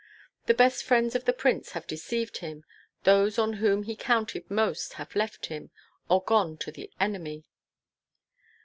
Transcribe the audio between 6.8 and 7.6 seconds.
enemy."